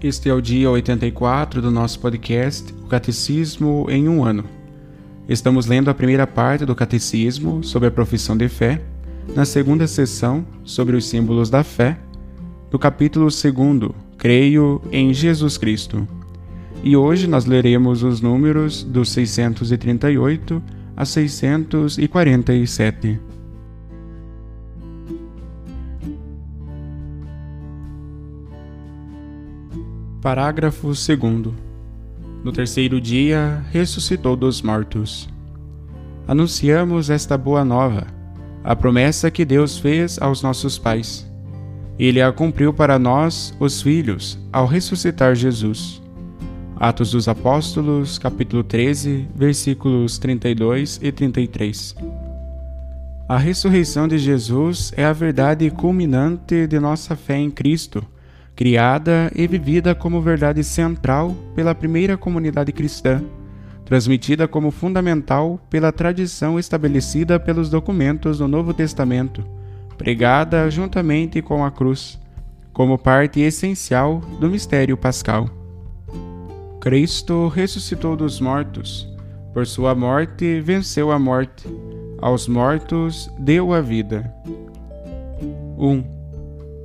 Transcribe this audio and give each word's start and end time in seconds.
Este 0.00 0.30
é 0.30 0.34
o 0.34 0.40
dia 0.40 0.70
84 0.70 1.60
do 1.60 1.72
nosso 1.72 1.98
podcast, 1.98 2.72
o 2.84 2.86
Catecismo 2.86 3.84
em 3.90 4.08
um 4.08 4.24
ano. 4.24 4.44
Estamos 5.28 5.66
lendo 5.66 5.90
a 5.90 5.94
primeira 5.94 6.24
parte 6.24 6.64
do 6.64 6.72
Catecismo 6.72 7.64
sobre 7.64 7.88
a 7.88 7.90
profissão 7.90 8.36
de 8.36 8.48
fé, 8.48 8.80
na 9.34 9.44
segunda 9.44 9.88
sessão 9.88 10.46
sobre 10.62 10.94
os 10.94 11.04
símbolos 11.04 11.50
da 11.50 11.64
fé, 11.64 11.98
do 12.70 12.78
capítulo 12.78 13.26
2, 13.26 13.42
Creio 14.16 14.80
em 14.92 15.12
Jesus 15.12 15.58
Cristo. 15.58 16.06
E 16.84 16.96
hoje 16.96 17.26
nós 17.26 17.44
leremos 17.44 18.04
os 18.04 18.20
números 18.20 18.84
do 18.84 19.04
638 19.04 20.62
a 20.96 21.04
647. 21.04 23.18
Parágrafo 30.28 30.88
2 30.88 31.54
No 32.44 32.52
terceiro 32.52 33.00
dia 33.00 33.64
ressuscitou 33.72 34.36
dos 34.36 34.60
mortos. 34.60 35.26
Anunciamos 36.26 37.08
esta 37.08 37.38
boa 37.38 37.64
nova, 37.64 38.06
a 38.62 38.76
promessa 38.76 39.30
que 39.30 39.42
Deus 39.42 39.78
fez 39.78 40.20
aos 40.20 40.42
nossos 40.42 40.78
pais. 40.78 41.26
Ele 41.98 42.20
a 42.20 42.30
cumpriu 42.30 42.74
para 42.74 42.98
nós, 42.98 43.54
os 43.58 43.80
filhos, 43.80 44.38
ao 44.52 44.66
ressuscitar 44.66 45.34
Jesus. 45.34 46.02
Atos 46.76 47.12
dos 47.12 47.26
Apóstolos, 47.26 48.18
capítulo 48.18 48.62
13, 48.62 49.26
versículos 49.34 50.18
32 50.18 51.00
e 51.02 51.10
33. 51.10 51.96
A 53.26 53.38
ressurreição 53.38 54.06
de 54.06 54.18
Jesus 54.18 54.92
é 54.94 55.06
a 55.06 55.12
verdade 55.14 55.70
culminante 55.70 56.66
de 56.66 56.78
nossa 56.78 57.16
fé 57.16 57.38
em 57.38 57.50
Cristo 57.50 58.06
criada 58.58 59.30
e 59.36 59.46
vivida 59.46 59.94
como 59.94 60.20
verdade 60.20 60.64
central 60.64 61.32
pela 61.54 61.76
primeira 61.76 62.16
comunidade 62.16 62.72
cristã, 62.72 63.22
transmitida 63.84 64.48
como 64.48 64.72
fundamental 64.72 65.60
pela 65.70 65.92
tradição 65.92 66.58
estabelecida 66.58 67.38
pelos 67.38 67.70
documentos 67.70 68.38
do 68.38 68.48
Novo 68.48 68.74
Testamento, 68.74 69.44
pregada 69.96 70.68
juntamente 70.72 71.40
com 71.40 71.64
a 71.64 71.70
cruz, 71.70 72.18
como 72.72 72.98
parte 72.98 73.38
essencial 73.38 74.18
do 74.40 74.50
mistério 74.50 74.96
pascal. 74.96 75.48
Cristo 76.80 77.46
ressuscitou 77.46 78.16
dos 78.16 78.40
mortos, 78.40 79.08
por 79.54 79.68
sua 79.68 79.94
morte 79.94 80.60
venceu 80.60 81.12
a 81.12 81.18
morte, 81.18 81.64
aos 82.20 82.48
mortos 82.48 83.30
deu 83.38 83.72
a 83.72 83.80
vida. 83.80 84.34
1. 85.78 85.86
Um, 85.86 86.17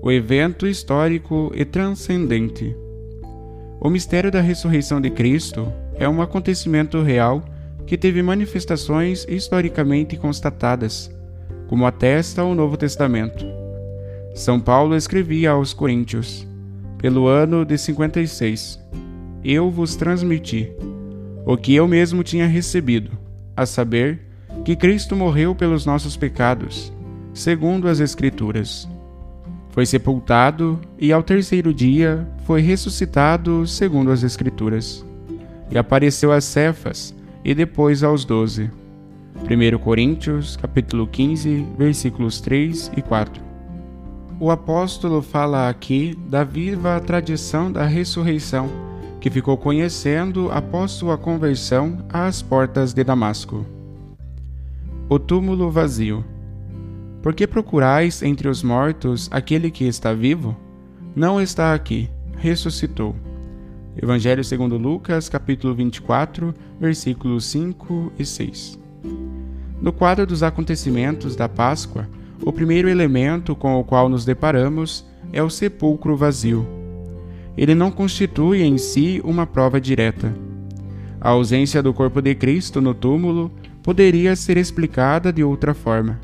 o 0.04 0.12
evento 0.12 0.68
histórico 0.68 1.50
e 1.56 1.64
transcendente. 1.64 2.76
O 3.80 3.90
mistério 3.90 4.30
da 4.30 4.42
ressurreição 4.42 5.00
de 5.00 5.10
Cristo 5.10 5.72
é 5.96 6.10
um 6.10 6.22
acontecimento 6.22 7.02
real 7.02 7.42
que 7.88 7.98
teve 7.98 8.22
manifestações 8.22 9.26
historicamente 9.30 10.18
constatadas, 10.18 11.10
como 11.70 11.86
atesta 11.86 12.44
o 12.44 12.54
Novo 12.54 12.76
Testamento. 12.76 13.46
São 14.36 14.60
Paulo 14.60 14.94
escrevia 14.94 15.52
aos 15.52 15.74
Coríntios: 15.74 16.46
Pelo 16.98 17.28
ano 17.28 17.64
de 17.64 17.78
56, 17.78 18.78
eu 19.42 19.72
vos 19.72 19.96
transmiti 19.96 20.70
o 21.46 21.56
que 21.56 21.76
eu 21.76 21.88
mesmo 21.88 22.24
tinha 22.24 22.46
recebido, 22.46 23.12
a 23.56 23.66
saber, 23.66 24.20
que 24.66 24.76
Cristo 24.76 25.16
morreu 25.16 25.56
pelos 25.56 25.86
nossos 25.86 26.18
pecados, 26.18 26.92
segundo 27.34 27.88
as 27.88 28.02
Escrituras 28.02 28.86
foi 29.74 29.88
sepultado 29.88 30.80
e 31.00 31.12
ao 31.12 31.24
terceiro 31.24 31.74
dia 31.74 32.28
foi 32.46 32.62
ressuscitado 32.62 33.66
segundo 33.66 34.12
as 34.12 34.22
Escrituras. 34.22 35.04
E 35.72 35.78
apareceu 35.78 36.32
a 36.32 36.40
Cefas 36.40 37.14
e 37.44 37.56
depois 37.56 38.04
aos 38.04 38.24
doze. 38.24 38.70
1 39.36 39.80
Coríntios, 39.80 40.56
capítulo 40.56 41.08
15, 41.08 41.66
versículos 41.76 42.40
3 42.40 42.92
e 42.96 43.02
4. 43.02 43.42
O 44.40 44.52
apóstolo 44.52 45.24
fala 45.24 45.68
aqui 45.68 46.16
da 46.28 46.44
viva 46.44 47.00
tradição 47.00 47.72
da 47.72 47.84
ressurreição, 47.84 48.70
que 49.20 49.30
ficou 49.30 49.58
conhecendo 49.58 50.52
após 50.52 50.92
sua 50.92 51.18
conversão 51.18 52.06
às 52.10 52.44
portas 52.44 52.94
de 52.94 53.04
Damasco. 53.04 53.66
O 55.10 55.18
túmulo 55.18 55.72
vazio. 55.72 56.24
Por 57.24 57.34
que 57.34 57.48
procurais 57.48 58.22
entre 58.22 58.50
os 58.50 58.62
mortos 58.62 59.30
aquele 59.32 59.72
que 59.72 59.86
está 59.86 60.14
vivo? 60.14 60.58
Não 61.16 61.40
está 61.40 61.74
aqui, 61.74 62.10
ressuscitou. 62.36 63.16
Evangelho 63.96 64.44
segundo 64.44 64.78
Lucas, 64.78 65.30
capítulo 65.30 65.74
24, 65.74 66.54
versículos 66.78 67.46
5 67.46 68.12
e 68.20 68.26
6. 68.26 68.78
No 69.82 69.94
quadro 69.94 70.28
dos 70.28 70.44
acontecimentos 70.44 71.34
da 71.34 71.48
Páscoa, 71.48 72.10
o 72.42 72.52
primeiro 72.52 72.90
elemento 72.90 73.56
com 73.56 73.80
o 73.80 73.86
qual 73.86 74.10
nos 74.10 74.26
deparamos 74.26 75.06
é 75.32 75.42
o 75.42 75.50
sepulcro 75.50 76.18
vazio. 76.18 76.68
Ele 77.56 77.74
não 77.74 77.90
constitui 77.90 78.64
em 78.64 78.78
si 78.78 79.22
uma 79.24 79.48
prova 79.48 79.80
direta. 79.80 80.36
A 81.22 81.30
ausência 81.30 81.82
do 81.82 81.94
corpo 81.94 82.22
de 82.22 82.36
Cristo 82.36 82.82
no 82.82 82.94
túmulo 82.94 83.50
poderia 83.82 84.36
ser 84.36 84.58
explicada 84.58 85.32
de 85.32 85.42
outra 85.42 85.74
forma. 85.74 86.20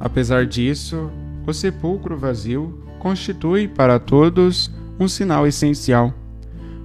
Apesar 0.00 0.46
disso, 0.46 1.10
o 1.46 1.52
sepulcro 1.52 2.16
vazio 2.16 2.82
constitui 2.98 3.66
para 3.66 3.98
todos 3.98 4.70
um 4.98 5.08
sinal 5.08 5.46
essencial. 5.46 6.12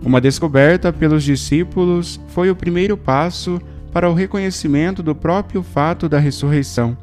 Uma 0.02 0.20
descoberta 0.20 0.92
pelos 0.92 1.24
discípulos 1.24 2.20
foi 2.30 2.50
o 2.50 2.56
primeiro 2.56 2.98
passo 2.98 3.62
para 3.92 4.10
o 4.10 4.14
reconhecimento 4.14 5.02
do 5.02 5.16
próprio 5.16 5.64
fato 5.64 6.10
da 6.10 6.20
ressurreição. 6.20 6.98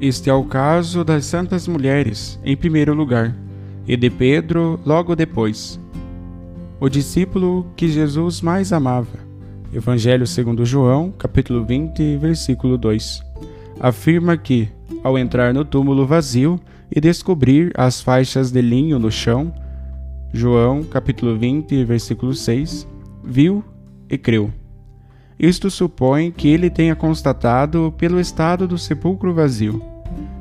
Este 0.00 0.28
é 0.28 0.34
o 0.34 0.44
caso 0.44 1.02
das 1.02 1.24
santas 1.24 1.66
mulheres, 1.66 2.38
em 2.44 2.54
primeiro 2.54 2.92
lugar, 2.92 3.34
e 3.88 3.96
de 3.96 4.10
Pedro 4.10 4.78
logo 4.84 5.16
depois. 5.16 5.80
O 6.78 6.88
discípulo 6.88 7.66
que 7.74 7.88
Jesus 7.88 8.42
mais 8.42 8.72
amava. 8.72 9.18
Evangelho 9.72 10.26
segundo 10.26 10.66
João, 10.66 11.10
capítulo 11.10 11.64
20, 11.64 12.18
versículo 12.18 12.76
2. 12.76 13.22
Afirma 13.80 14.36
que, 14.36 14.68
ao 15.06 15.16
entrar 15.16 15.54
no 15.54 15.64
túmulo 15.64 16.04
vazio 16.04 16.58
e 16.90 17.00
descobrir 17.00 17.72
as 17.76 18.00
faixas 18.00 18.50
de 18.50 18.60
linho 18.60 18.98
no 18.98 19.08
chão, 19.08 19.54
João 20.32 20.82
capítulo 20.82 21.38
20, 21.38 21.84
versículo 21.84 22.34
6, 22.34 22.88
viu 23.22 23.62
e 24.10 24.18
creu. 24.18 24.50
Isto 25.38 25.70
supõe 25.70 26.32
que 26.32 26.48
ele 26.48 26.68
tenha 26.68 26.96
constatado 26.96 27.94
pelo 27.96 28.18
estado 28.18 28.66
do 28.66 28.76
sepulcro 28.76 29.32
vazio, 29.32 29.80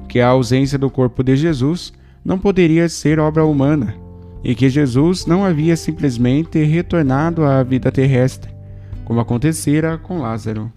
que 0.09 0.19
a 0.19 0.29
ausência 0.29 0.79
do 0.79 0.89
corpo 0.89 1.21
de 1.21 1.35
Jesus 1.35 1.93
não 2.23 2.39
poderia 2.39 2.89
ser 2.89 3.19
obra 3.19 3.45
humana, 3.45 3.93
e 4.43 4.55
que 4.55 4.67
Jesus 4.67 5.27
não 5.27 5.45
havia 5.45 5.77
simplesmente 5.77 6.63
retornado 6.63 7.45
à 7.45 7.61
vida 7.61 7.91
terrestre, 7.91 8.51
como 9.03 9.19
acontecera 9.19 9.99
com 9.99 10.21
Lázaro 10.21 10.71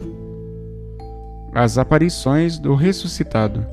as 1.54 1.78
aparições 1.78 2.58
do 2.58 2.74
ressuscitado. 2.74 3.64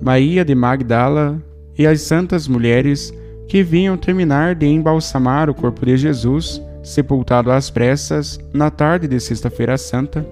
Maria 0.00 0.44
de 0.44 0.54
Magdala 0.54 1.40
e 1.76 1.86
as 1.86 2.00
santas 2.00 2.48
mulheres 2.48 3.12
que 3.48 3.62
vinham 3.62 3.96
terminar 3.96 4.54
de 4.54 4.66
embalsamar 4.66 5.50
o 5.50 5.54
corpo 5.54 5.84
de 5.84 5.96
Jesus, 5.96 6.62
sepultado 6.82 7.50
às 7.50 7.68
pressas, 7.68 8.38
na 8.52 8.70
tarde 8.70 9.08
de 9.08 9.18
Sexta-feira 9.18 9.76
Santa, 9.76 10.24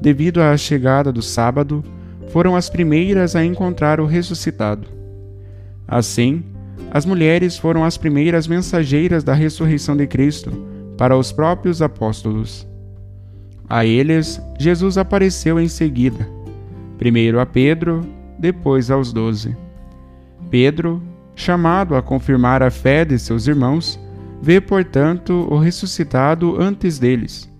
devido 0.00 0.40
à 0.40 0.56
chegada 0.56 1.10
do 1.10 1.22
sábado, 1.22 1.82
foram 2.28 2.54
as 2.54 2.68
primeiras 2.68 3.34
a 3.34 3.44
encontrar 3.44 4.00
o 4.00 4.06
ressuscitado. 4.06 4.86
Assim, 5.86 6.44
as 6.90 7.04
mulheres 7.04 7.58
foram 7.58 7.84
as 7.84 7.96
primeiras 7.96 8.46
mensageiras 8.46 9.24
da 9.24 9.34
ressurreição 9.34 9.96
de 9.96 10.06
Cristo 10.06 10.50
para 10.96 11.16
os 11.16 11.32
próprios 11.32 11.80
apóstolos. 11.82 12.66
A 13.68 13.84
eles, 13.84 14.40
Jesus 14.58 14.96
apareceu 14.96 15.60
em 15.60 15.68
seguida, 15.68 16.26
primeiro 16.96 17.38
a 17.38 17.44
Pedro, 17.44 18.00
depois 18.38 18.90
aos 18.90 19.12
doze. 19.12 19.54
Pedro, 20.50 21.02
chamado 21.34 21.94
a 21.94 22.00
confirmar 22.00 22.62
a 22.62 22.70
fé 22.70 23.04
de 23.04 23.18
seus 23.18 23.46
irmãos, 23.46 24.00
vê, 24.40 24.58
portanto, 24.58 25.46
o 25.50 25.58
ressuscitado 25.58 26.56
antes 26.58 26.98
deles, 26.98 27.52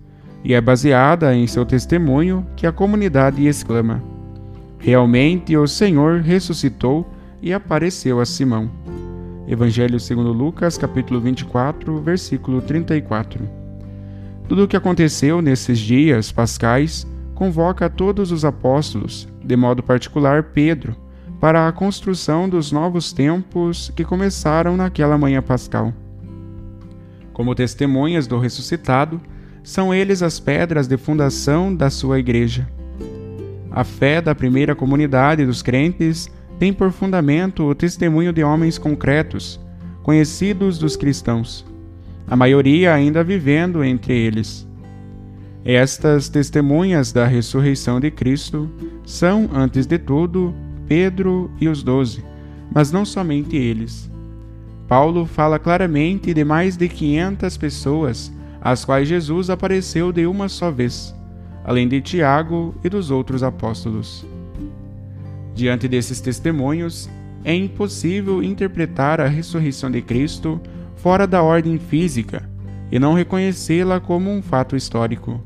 e 0.43 0.53
é 0.53 0.59
baseada 0.59 1.35
em 1.35 1.45
seu 1.45 1.63
testemunho 1.63 2.43
que 2.55 2.65
a 2.65 2.71
comunidade 2.71 3.45
exclama: 3.45 4.01
Realmente 4.79 5.55
o 5.55 5.67
Senhor 5.67 6.21
ressuscitou 6.21 7.07
e 7.39 7.53
apareceu 7.53 8.19
a 8.19 8.25
Simão. 8.25 8.71
Evangelho 9.47 9.99
segundo 9.99 10.31
Lucas, 10.31 10.77
capítulo 10.77 11.19
24, 11.19 12.01
versículo 12.01 12.61
34. 12.61 13.58
Tudo 14.49 14.63
o 14.63 14.67
que 14.67 14.75
aconteceu 14.75 15.43
nesses 15.43 15.77
dias 15.77 16.31
pascais 16.31 17.05
convoca 17.35 17.87
todos 17.87 18.31
os 18.31 18.43
apóstolos, 18.43 19.29
de 19.45 19.55
modo 19.55 19.83
particular 19.83 20.41
Pedro, 20.41 20.95
para 21.39 21.67
a 21.67 21.71
construção 21.71 22.49
dos 22.49 22.71
novos 22.71 23.13
tempos 23.13 23.93
que 23.95 24.03
começaram 24.03 24.75
naquela 24.75 25.19
manhã 25.19 25.39
pascal. 25.39 25.93
Como 27.31 27.53
testemunhas 27.53 28.25
do 28.25 28.39
ressuscitado, 28.39 29.21
são 29.61 29.93
eles 29.93 30.23
as 30.23 30.39
pedras 30.39 30.87
de 30.87 30.97
fundação 30.97 31.73
da 31.73 31.91
sua 31.91 32.17
igreja. 32.17 32.67
A 33.69 33.83
fé 33.83 34.19
da 34.19 34.33
primeira 34.33 34.73
comunidade 34.73 35.45
dos 35.45 35.61
crentes 35.61 36.27
tem 36.57 36.73
por 36.73 36.91
fundamento 36.91 37.65
o 37.65 37.75
testemunho 37.75 38.33
de 38.33 38.43
homens 38.43 38.79
concretos, 38.79 39.59
conhecidos 40.01 40.79
dos 40.79 40.97
cristãos, 40.97 41.68
a 42.29 42.35
maioria 42.35 42.93
ainda 42.93 43.23
vivendo 43.23 43.83
entre 43.83 44.13
eles. 44.13 44.67
Estas 45.65 46.29
testemunhas 46.29 47.11
da 47.11 47.25
ressurreição 47.25 47.99
de 47.99 48.11
Cristo 48.11 48.69
são, 49.03 49.49
antes 49.51 49.87
de 49.87 49.97
tudo, 49.97 50.53
Pedro 50.87 51.49
e 51.59 51.67
os 51.67 51.81
doze, 51.81 52.23
mas 52.73 52.91
não 52.91 53.03
somente 53.03 53.57
eles. 53.57 54.09
Paulo 54.87 55.25
fala 55.25 55.57
claramente 55.57 56.33
de 56.33 56.43
mais 56.43 56.77
de 56.77 56.87
500 56.87 57.57
pessoas 57.57 58.31
às 58.61 58.85
quais 58.85 59.07
Jesus 59.07 59.49
apareceu 59.49 60.11
de 60.11 60.25
uma 60.25 60.47
só 60.47 60.69
vez, 60.69 61.15
além 61.63 61.87
de 61.87 61.99
Tiago 61.99 62.75
e 62.83 62.89
dos 62.89 63.09
outros 63.09 63.41
apóstolos. 63.41 64.25
Diante 65.55 65.87
desses 65.87 66.21
testemunhos, 66.21 67.09
é 67.43 67.55
impossível 67.55 68.43
interpretar 68.43 69.19
a 69.19 69.27
ressurreição 69.27 69.89
de 69.89 70.01
Cristo 70.01 70.61
fora 71.01 71.25
da 71.25 71.41
ordem 71.41 71.77
física 71.77 72.47
e 72.91 72.99
não 72.99 73.13
reconhecê-la 73.13 73.99
como 73.99 74.29
um 74.29 74.41
fato 74.41 74.75
histórico. 74.75 75.41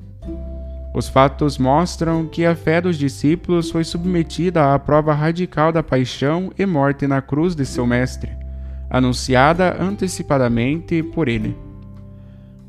Os 0.94 1.08
fatos 1.10 1.58
mostram 1.58 2.28
que 2.28 2.46
a 2.46 2.56
fé 2.56 2.80
dos 2.80 2.98
discípulos 2.98 3.72
foi 3.72 3.84
submetida 3.84 4.74
à 4.74 4.80
prova 4.80 5.14
radical 5.14 5.72
da 5.72 5.82
paixão 5.82 6.52
e 6.58 6.66
morte 6.66 7.08
na 7.08 7.22
cruz 7.22 7.56
de 7.56 7.66
seu 7.66 7.86
Mestre, 7.86 8.32
anunciada 8.90 9.76
antecipadamente 9.82 11.02
por 11.02 11.28
ele. 11.28 11.58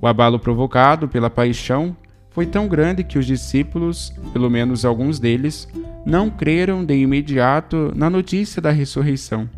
O 0.01 0.07
abalo 0.07 0.39
provocado 0.39 1.07
pela 1.07 1.29
paixão 1.29 1.97
foi 2.31 2.47
tão 2.47 2.67
grande 2.67 3.05
que 3.05 3.19
os 3.19 3.27
discípulos, 3.27 4.13
pelo 4.33 4.51
menos 4.51 4.85
alguns 4.85 5.19
deles, 5.19 5.69
não 6.05 6.29
creram 6.29 6.85
de 6.85 6.95
imediato 6.95 7.93
na 7.95 8.11
notícia 8.11 8.61
da 8.61 8.71
ressurreição. 8.71 9.49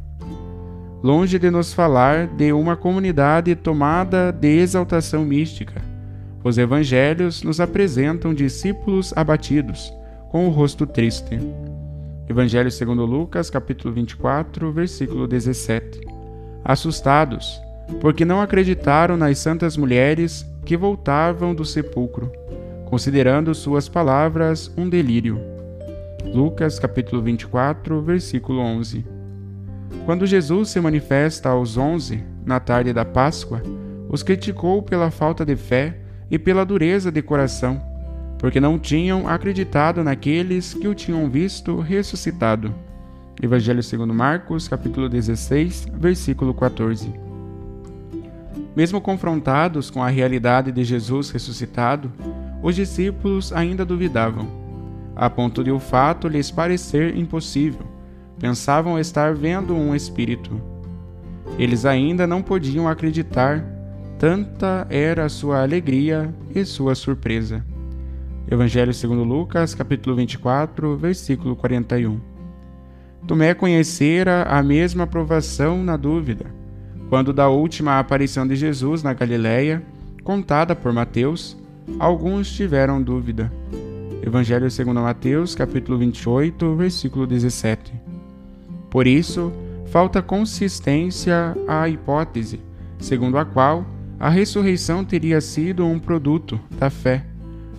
Longe 1.07 1.39
de 1.39 1.53
nos 1.53 1.73
falar 1.73 2.27
de 2.27 2.53
uma 2.53 2.77
comunidade 2.77 3.55
tomada 3.55 4.33
de 4.33 4.59
exaltação 4.59 5.25
mística, 5.25 5.81
os 6.43 6.59
evangelhos 6.59 7.45
nos 7.45 7.61
apresentam 7.61 8.35
discípulos 8.35 9.13
abatidos, 9.15 9.95
com 10.31 10.49
o 10.49 10.51
rosto 10.51 10.85
triste. 10.85 11.39
Evangelho 12.29 12.73
segundo 12.73 13.05
Lucas, 13.05 13.49
capítulo 13.49 13.95
24, 13.95 14.73
versículo 14.73 15.29
17. 15.29 16.01
Assustados, 16.65 17.63
porque 18.01 18.25
não 18.25 18.41
acreditaram 18.41 19.17
nas 19.17 19.39
santas 19.39 19.77
mulheres 19.77 20.45
que 20.65 20.77
voltavam 20.77 21.55
do 21.55 21.65
sepulcro, 21.65 22.33
considerando 22.87 23.55
suas 23.55 23.89
palavras 23.89 24.73
um 24.77 24.89
delírio. 24.89 25.41
Lucas 26.35 26.81
capítulo 26.81 27.23
24, 27.23 28.03
versículo 28.03 28.59
11. 28.59 29.16
Quando 30.05 30.27
Jesus 30.27 30.71
se 30.71 30.81
manifesta 30.81 31.49
aos 31.49 31.77
onze, 31.77 32.23
na 32.45 32.61
tarde 32.61 32.93
da 32.93 33.05
Páscoa, 33.05 33.63
os 34.09 34.23
criticou 34.23 34.83
pela 34.83 35.11
falta 35.11 35.45
de 35.45 35.57
fé 35.57 35.99
e 36.31 36.39
pela 36.39 36.65
dureza 36.65 37.11
de 37.11 37.23
coração, 37.23 37.81
porque 38.39 38.61
não 38.61 38.79
tinham 38.79 39.29
acreditado 39.29 40.05
naqueles 40.05 40.75
que 40.75 40.87
o 40.87 40.95
tinham 40.95 41.29
visto 41.29 41.81
ressuscitado. 41.81 42.75
Evangelho 43.43 43.83
segundo 43.83 44.15
Marcos, 44.15 44.69
capítulo 44.69 45.09
16, 45.09 45.89
versículo 45.95 46.55
14. 46.55 47.13
Mesmo 48.75 49.01
confrontados 49.01 49.91
com 49.91 50.03
a 50.03 50.09
realidade 50.09 50.71
de 50.71 50.85
Jesus 50.85 51.31
ressuscitado, 51.31 52.13
os 52.63 52.77
discípulos 52.77 53.53
ainda 53.53 53.85
duvidavam 53.85 54.67
a 55.17 55.31
ponto 55.31 55.65
de 55.65 55.71
o 55.71 55.81
fato 55.81 56.29
lhes 56.29 56.51
parecer 56.51 57.17
impossível. 57.17 57.96
Pensavam 58.39 58.99
estar 58.99 59.35
vendo 59.35 59.75
um 59.75 59.95
espírito. 59.95 60.61
Eles 61.59 61.87
ainda 61.87 62.27
não 62.27 62.43
podiam 62.43 62.87
acreditar, 62.87 63.65
tanta 64.19 64.87
era 64.91 65.25
a 65.25 65.29
sua 65.29 65.63
alegria 65.63 66.35
e 66.55 66.65
sua 66.65 66.95
surpresa. 66.95 67.65
Evangelho 68.51 68.93
segundo 68.93 69.25
Lucas, 69.25 69.75
capítulo 69.75 70.15
24, 70.17 70.97
versículo 70.97 71.57
41. 71.57 72.21
Tomé 73.27 73.55
conhecera 73.55 74.45
a 74.45 74.63
mesma 74.63 75.05
aprovação 75.05 75.83
na 75.83 75.97
dúvida, 75.97 76.47
quando 77.09 77.33
da 77.33 77.49
última 77.49 77.99
aparição 77.99 78.47
de 78.47 78.55
Jesus 78.55 79.03
na 79.03 79.15
Galiléia, 79.15 79.83
contada 80.23 80.77
por 80.77 80.93
Mateus, 80.93 81.57
alguns 81.99 82.53
tiveram 82.53 83.03
dúvida. 83.03 83.51
Evangelho 84.23 84.71
segundo 84.71 85.01
Mateus, 85.01 85.55
capítulo 85.55 85.99
28, 85.99 86.75
versículo 86.77 87.27
17. 87.27 88.16
Por 88.97 89.07
isso, 89.07 89.53
falta 89.89 90.23
consistência 90.23 91.55
à 91.69 91.87
hipótese, 91.87 92.61
segundo 92.99 93.37
a 93.37 93.45
qual 93.45 93.85
a 94.19 94.31
ressurreição 94.31 95.05
teria 95.05 95.39
sido 95.39 95.85
um 95.85 95.99
produto 95.99 96.59
da 96.79 96.89
fé 96.89 97.27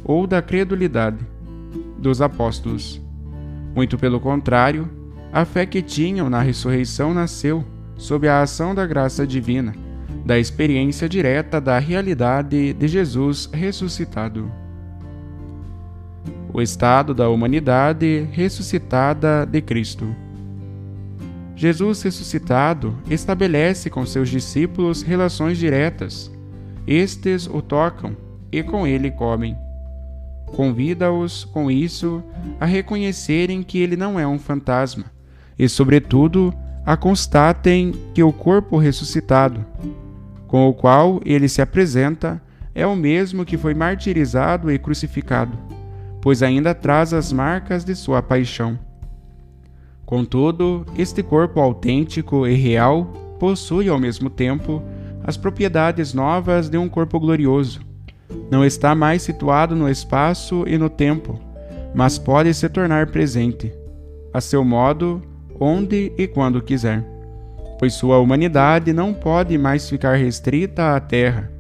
ou 0.04 0.28
da 0.28 0.44
credulidade 0.44 1.18
dos 1.98 2.22
apóstolos. 2.22 3.02
Muito 3.76 3.98
pelo 3.98 4.20
contrário, 4.20 4.88
a 5.34 5.44
fé 5.44 5.66
que 5.66 5.82
tinham 5.82 6.30
na 6.30 6.44
ressurreição 6.44 7.16
nasceu 7.16 7.66
sob 7.96 8.28
a 8.28 8.44
ação 8.44 8.76
da 8.76 8.86
graça 8.86 9.26
divina, 9.26 9.74
da 10.24 10.38
experiência 10.38 11.10
direta 11.10 11.60
da 11.60 11.80
realidade 11.80 12.74
de 12.74 12.88
Jesus 12.88 13.50
ressuscitado 13.52 14.52
o 16.54 16.62
estado 16.62 17.14
da 17.14 17.28
humanidade 17.30 18.28
ressuscitada 18.32 19.46
de 19.46 19.62
Cristo. 19.62 20.27
Jesus 21.58 22.02
ressuscitado 22.04 22.96
estabelece 23.10 23.90
com 23.90 24.06
seus 24.06 24.30
discípulos 24.30 25.02
relações 25.02 25.58
diretas. 25.58 26.32
Estes 26.86 27.48
o 27.48 27.62
tocam 27.62 28.16
e 28.52 28.64
com 28.64 28.88
ele 28.88 29.12
comem. 29.12 29.58
Convida-os, 30.46 31.44
com 31.44 31.70
isso, 31.70 32.24
a 32.60 32.66
reconhecerem 32.66 33.64
que 33.64 33.80
ele 33.80 33.98
não 33.98 34.18
é 34.18 34.26
um 34.26 34.40
fantasma 34.40 35.06
e, 35.60 35.68
sobretudo, 35.68 36.54
a 36.86 36.96
constatem 36.96 37.92
que 38.14 38.24
o 38.24 38.32
corpo 38.32 38.78
ressuscitado, 38.78 39.66
com 40.48 40.70
o 40.70 40.74
qual 40.74 41.20
ele 41.26 41.50
se 41.50 41.62
apresenta, 41.62 42.42
é 42.74 42.88
o 42.88 42.96
mesmo 42.96 43.44
que 43.44 43.58
foi 43.58 43.74
martirizado 43.74 44.72
e 44.72 44.80
crucificado 44.80 45.68
pois 46.28 46.44
ainda 46.44 46.76
traz 46.76 47.14
as 47.14 47.32
marcas 47.32 47.86
de 47.86 47.96
sua 47.96 48.22
paixão. 48.22 48.78
Contudo, 50.08 50.86
este 50.98 51.22
corpo 51.22 51.60
autêntico 51.60 52.48
e 52.48 52.56
real 52.56 53.04
possui 53.38 53.90
ao 53.90 54.00
mesmo 54.00 54.30
tempo 54.30 54.82
as 55.22 55.36
propriedades 55.36 56.14
novas 56.14 56.70
de 56.70 56.78
um 56.78 56.88
corpo 56.88 57.20
glorioso. 57.20 57.82
Não 58.50 58.64
está 58.64 58.96
mais 58.96 59.22
situado 59.22 59.76
no 59.76 59.90
espaço 59.90 60.64
e 60.66 60.78
no 60.78 60.90
tempo, 60.90 61.38
mas 61.94 62.18
pode 62.18 62.54
se 62.54 62.70
tornar 62.70 63.08
presente. 63.08 63.74
A 64.34 64.40
seu 64.40 64.64
modo, 64.64 65.22
onde 65.60 66.14
e 66.18 66.26
quando 66.26 66.62
quiser, 66.62 67.04
pois 67.78 67.94
sua 67.94 68.18
humanidade 68.18 68.94
não 68.94 69.14
pode 69.14 69.58
mais 69.58 69.90
ficar 69.90 70.16
restrita 70.16 70.96
à 70.96 71.02
terra, 71.02 71.52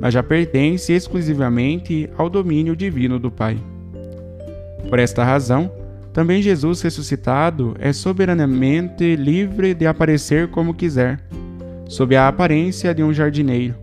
mas 0.00 0.14
já 0.14 0.22
pertence 0.22 0.90
exclusivamente 0.90 2.08
ao 2.16 2.30
domínio 2.30 2.74
divino 2.74 3.18
do 3.18 3.30
Pai. 3.30 3.58
Por 4.88 4.98
esta 4.98 5.22
razão, 5.22 5.70
também 6.12 6.42
Jesus 6.42 6.82
ressuscitado 6.82 7.76
é 7.78 7.92
soberanamente 7.92 9.14
livre 9.14 9.74
de 9.74 9.86
aparecer 9.86 10.48
como 10.48 10.74
quiser, 10.74 11.20
sob 11.88 12.16
a 12.16 12.26
aparência 12.26 12.94
de 12.94 13.02
um 13.02 13.12
jardineiro, 13.12 13.74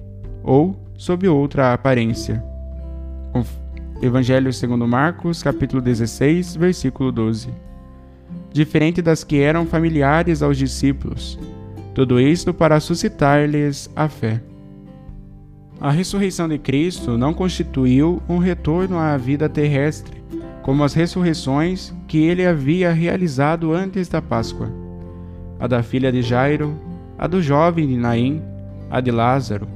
ou 0.44 0.76
sob 0.98 1.28
outra 1.28 1.74
aparência. 1.74 2.44
Evangelho 4.02 4.52
segundo 4.52 4.88
Marcos, 4.88 5.42
capítulo 5.42 5.82
16, 5.82 6.56
versículo 6.56 7.12
12. 7.12 7.50
Diferente 8.52 9.02
das 9.02 9.24
que 9.24 9.40
eram 9.40 9.66
familiares 9.66 10.42
aos 10.42 10.58
discípulos, 10.58 11.40
tudo 11.96 12.20
isto 12.20 12.54
para 12.54 12.80
suscitar-lhes 12.80 13.90
a 13.96 14.08
fé. 14.08 14.42
A 15.80 15.92
ressurreição 15.92 16.48
de 16.48 16.58
Cristo 16.58 17.18
não 17.18 17.34
constituiu 17.34 18.22
um 18.28 18.38
retorno 18.38 18.98
à 18.98 19.16
vida 19.16 19.48
terrestre, 19.48 20.22
como 20.68 20.84
as 20.84 20.94
ressurreições 20.94 21.92
que 22.08 22.20
ele 22.20 22.46
havia 22.46 22.92
realizado 22.92 23.74
antes 23.74 24.08
da 24.08 24.22
Páscoa. 24.22 24.70
A 25.60 25.66
da 25.66 25.82
filha 25.82 26.12
de 26.12 26.22
Jairo, 26.22 26.78
a 27.18 27.26
do 27.26 27.42
jovem 27.42 27.88
de 27.88 27.98
Naim, 27.98 28.44
a 28.92 29.02
de 29.02 29.10
Lázaro. 29.10 29.68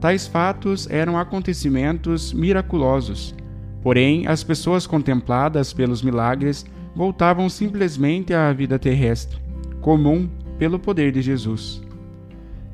Tais 0.00 0.28
fatos 0.28 0.88
eram 0.88 1.18
acontecimentos 1.18 2.32
miraculosos 2.32 3.34
Porém, 3.82 4.26
as 4.26 4.42
pessoas 4.44 4.86
contempladas 4.86 5.72
pelos 5.72 6.02
milagres 6.02 6.66
voltavam 6.94 7.48
simplesmente 7.48 8.34
à 8.34 8.52
vida 8.52 8.78
terrestre, 8.78 9.38
comum 9.80 10.28
pelo 10.58 10.78
poder 10.78 11.10
de 11.10 11.22
Jesus. 11.22 11.82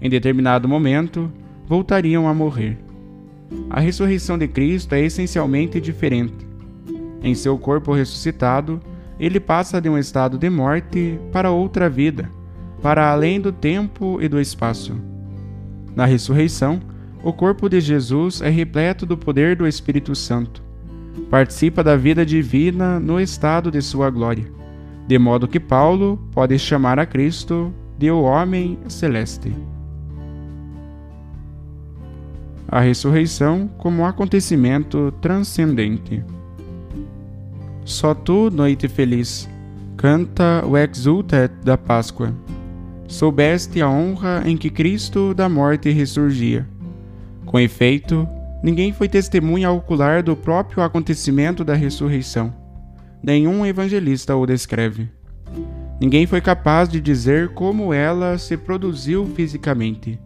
Em 0.01 0.09
determinado 0.11 0.67
momento, 0.67 1.31
voltariam 1.69 2.27
a 2.27 2.35
morrer. 2.35 2.79
A 3.71 3.81
ressurreição 3.81 4.37
de 4.37 4.49
Cristo 4.49 4.95
é 4.95 5.03
essencialmente 5.03 5.81
diferente. 5.81 6.44
Em 7.25 7.35
seu 7.35 7.59
corpo 7.59 7.93
ressuscitado, 7.93 8.81
ele 9.19 9.41
passa 9.41 9.81
de 9.81 9.89
um 9.89 9.99
estado 9.99 10.39
de 10.39 10.49
morte 10.49 11.19
para 11.33 11.51
outra 11.51 11.91
vida, 11.91 12.31
para 12.81 13.11
além 13.11 13.41
do 13.41 13.51
tempo 13.51 14.23
e 14.23 14.29
do 14.29 14.41
espaço. 14.41 14.95
Na 15.97 16.05
ressurreição, 16.05 16.81
o 17.25 17.33
corpo 17.33 17.69
de 17.69 17.81
Jesus 17.81 18.41
é 18.41 18.49
repleto 18.49 19.05
do 19.05 19.19
poder 19.19 19.57
do 19.57 19.67
Espírito 19.67 20.15
Santo 20.15 20.63
participa 21.31 21.83
da 21.83 21.97
vida 21.97 22.25
divina 22.25 22.99
no 22.99 23.21
estado 23.21 23.71
de 23.71 23.81
sua 23.81 24.11
glória, 24.11 24.47
de 25.07 25.19
modo 25.19 25.49
que 25.49 25.61
Paulo 25.61 26.19
pode 26.33 26.59
chamar 26.59 26.99
a 26.99 27.07
Cristo 27.07 27.73
de 27.99 28.11
o 28.11 28.23
homem 28.23 28.79
celeste. 28.89 29.55
A 32.67 32.81
ressurreição 32.81 33.69
como 33.79 34.05
acontecimento 34.05 35.13
transcendente. 35.21 36.25
Só 37.85 38.15
tu, 38.15 38.51
noite 38.51 38.89
feliz, 38.89 39.49
canta 39.97 40.65
o 40.67 40.77
exultet 40.77 41.53
da 41.63 41.77
Páscoa. 41.77 42.35
Soubeste 43.07 43.81
a 43.83 43.89
honra 43.89 44.43
em 44.47 44.57
que 44.57 44.71
Cristo 44.71 45.35
da 45.35 45.49
morte 45.49 45.91
ressurgia. 45.91 46.67
Com 47.45 47.61
efeito, 47.61 48.27
Ninguém 48.65 48.95
foi 48.95 49.11
testemunha 49.11 49.71
ocular 49.71 50.23
do 50.23 50.35
próprio 50.35 50.83
acontecimento 50.83 51.63
da 51.63 51.75
ressurreição. 51.75 52.51
Nenhum 53.23 53.67
evangelista 53.67 54.35
o 54.35 54.47
descreve. 54.47 55.07
Ninguém 56.01 56.27
foi 56.27 56.41
capaz 56.41 56.89
de 56.89 56.99
dizer 56.99 57.51
como 57.51 57.93
ela 57.93 58.39
se 58.39 58.57
produziu 58.57 59.27
fisicamente, 59.27 60.19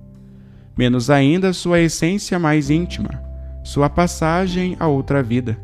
menos 0.76 1.10
ainda 1.10 1.52
sua 1.52 1.80
essência 1.80 2.38
mais 2.38 2.70
íntima, 2.70 3.20
sua 3.64 3.90
passagem 3.90 4.76
a 4.78 4.86
outra 4.86 5.20
vida. 5.20 5.58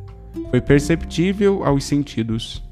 Foi 0.50 0.60
perceptível 0.60 1.64
aos 1.64 1.84
sentidos. 1.84 2.62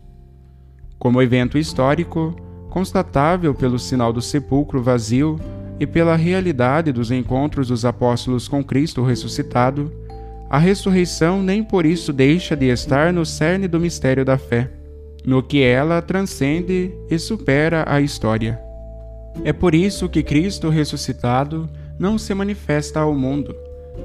Como 0.99 1.21
evento 1.21 1.59
histórico, 1.59 2.35
constatável 2.71 3.55
pelo 3.55 3.79
sinal 3.79 4.13
do 4.13 4.23
sepulcro 4.23 4.83
vazio 4.83 5.39
e 5.79 5.87
pela 5.87 6.17
realidade 6.17 6.93
dos 6.93 7.11
encontros 7.11 7.69
dos 7.69 7.85
apóstolos 7.85 8.47
com 8.49 8.63
Cristo 8.63 9.03
ressuscitado, 9.03 9.93
a 10.49 10.59
ressurreição 10.59 11.43
nem 11.43 11.65
por 11.65 11.87
isso 11.87 12.13
deixa 12.13 12.55
de 12.55 12.67
estar 12.67 13.13
no 13.13 13.25
cerne 13.25 13.67
do 13.67 13.81
mistério 13.81 14.25
da 14.25 14.39
fé, 14.39 14.71
no 15.25 15.43
que 15.43 15.63
ela 15.63 16.03
transcende 16.03 16.93
e 17.11 17.19
supera 17.19 17.85
a 17.87 18.01
história. 18.01 18.61
É 19.45 19.53
por 19.53 19.75
isso 19.75 20.09
que 20.09 20.23
Cristo 20.23 20.69
ressuscitado 20.69 21.69
não 21.99 22.19
se 22.19 22.35
manifesta 22.35 23.01
ao 23.01 23.15
mundo, 23.15 23.55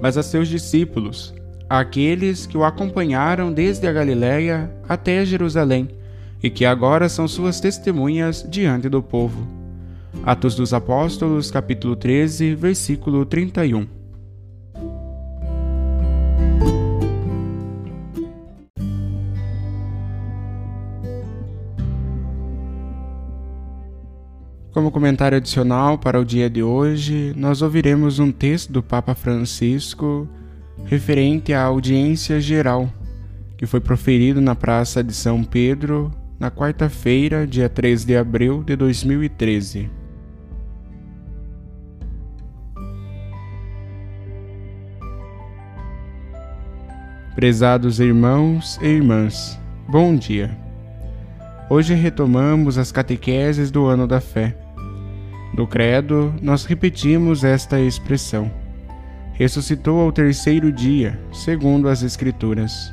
mas 0.01 0.17
a 0.17 0.23
seus 0.23 0.47
discípulos, 0.47 1.33
aqueles 1.69 2.45
que 2.45 2.57
o 2.57 2.63
acompanharam 2.63 3.51
desde 3.51 3.87
a 3.87 3.93
Galiléia 3.93 4.71
até 4.87 5.25
Jerusalém 5.25 5.89
e 6.41 6.49
que 6.49 6.65
agora 6.65 7.09
são 7.09 7.27
suas 7.27 7.59
testemunhas 7.59 8.45
diante 8.47 8.87
do 8.87 9.01
povo. 9.01 9.47
Atos 10.23 10.55
dos 10.55 10.73
Apóstolos, 10.73 11.51
capítulo 11.51 11.95
13, 11.95 12.55
versículo 12.55 13.25
31. 13.25 13.87
Como 24.71 24.91
comentário 24.91 25.37
adicional 25.37 25.97
para 25.97 26.19
o 26.19 26.25
dia 26.25 26.47
de 26.47 26.61
hoje, 26.61 27.33
nós 27.35 27.63
ouviremos 27.63 28.19
um 28.19 28.31
texto 28.31 28.71
do 28.71 28.83
Papa 28.83 29.15
Francisco 29.15 30.29
referente 30.85 31.53
à 31.53 31.63
audiência 31.63 32.39
geral, 32.39 32.89
que 33.57 33.65
foi 33.65 33.79
proferido 33.79 34.39
na 34.39 34.55
Praça 34.55 35.03
de 35.03 35.13
São 35.13 35.43
Pedro 35.43 36.11
na 36.39 36.51
quarta-feira, 36.51 37.47
dia 37.47 37.67
3 37.67 38.05
de 38.05 38.15
abril 38.15 38.63
de 38.63 38.75
2013. 38.75 39.89
Prezados 47.35 47.99
irmãos 47.99 48.79
e 48.81 48.87
irmãs, 48.87 49.59
bom 49.87 50.15
dia. 50.15 50.57
Hoje 51.69 51.93
retomamos 51.93 52.77
as 52.77 52.91
catequeses 52.91 53.69
do 53.69 53.85
ano 53.85 54.07
da 54.07 54.21
fé. 54.21 54.57
No 55.53 55.67
Credo, 55.67 56.33
nós 56.41 56.65
repetimos 56.65 57.43
esta 57.43 57.79
expressão: 57.79 58.51
ressuscitou 59.37 60.01
ao 60.01 60.11
terceiro 60.11 60.71
dia, 60.71 61.19
segundo 61.31 61.87
as 61.87 62.01
Escrituras. 62.01 62.91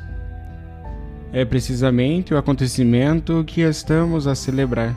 É 1.33 1.43
precisamente 1.43 2.33
o 2.33 2.37
acontecimento 2.37 3.43
que 3.45 3.61
estamos 3.61 4.27
a 4.27 4.35
celebrar. 4.35 4.95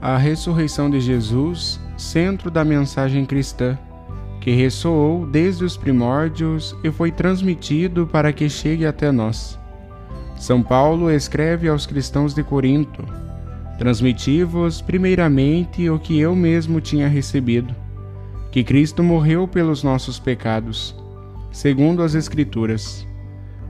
A 0.00 0.16
ressurreição 0.16 0.88
de 0.88 1.00
Jesus, 1.00 1.80
centro 1.98 2.50
da 2.50 2.64
mensagem 2.64 3.26
cristã 3.26 3.76
que 4.40 4.52
ressoou 4.52 5.26
desde 5.26 5.64
os 5.64 5.76
primórdios 5.76 6.74
e 6.82 6.90
foi 6.90 7.12
transmitido 7.12 8.06
para 8.06 8.32
que 8.32 8.48
chegue 8.48 8.86
até 8.86 9.12
nós. 9.12 9.58
São 10.36 10.62
Paulo 10.62 11.10
escreve 11.10 11.68
aos 11.68 11.84
cristãos 11.84 12.32
de 12.32 12.42
Corinto: 12.42 13.04
Transmiti-vos 13.78 14.80
primeiramente 14.80 15.90
o 15.90 15.98
que 15.98 16.18
eu 16.18 16.34
mesmo 16.34 16.80
tinha 16.80 17.06
recebido, 17.06 17.74
que 18.50 18.64
Cristo 18.64 19.02
morreu 19.02 19.46
pelos 19.46 19.82
nossos 19.82 20.18
pecados, 20.18 20.94
segundo 21.52 22.02
as 22.02 22.14
Escrituras. 22.14 23.06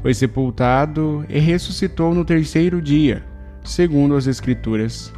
Foi 0.02 0.14
sepultado 0.14 1.25
e 1.28 1.38
ressuscitou 1.38 2.14
no 2.14 2.25
terceiro 2.25 2.80
dia, 2.80 3.22
segundo 3.62 4.16
as 4.16 4.26
Escrituras. 4.26 5.12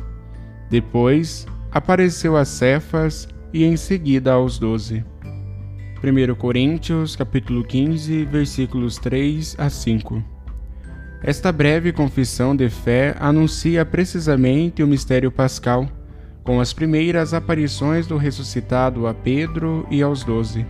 Depois 0.69 1.47
apareceu 1.71 2.37
a 2.37 2.45
Cefas 2.45 3.29
e 3.53 3.65
em 3.65 3.77
seguida 3.77 4.33
aos 4.33 4.59
doze. 4.59 5.05
1 6.03 6.35
Coríntios, 6.35 7.15
capítulo 7.15 7.63
15, 7.63 8.25
versículos 8.25 8.97
3 8.97 9.55
a 9.57 9.71
5. 9.71 10.23
Esta 11.23 11.53
breve 11.53 11.93
confissão 11.93 12.57
de 12.57 12.69
fé 12.69 13.15
anuncia 13.21 13.85
precisamente 13.87 14.83
o 14.83 14.89
mistério 14.89 15.31
pascal, 15.31 15.87
com 16.43 16.61
as 16.61 16.73
primeiras 16.73 17.33
aparições 17.35 18.07
do 18.07 18.17
ressuscitado 18.17 19.07
a 19.07 19.15
Pedro 19.15 19.87
e 19.91 20.03
aos 20.03 20.25
doze. 20.25 20.67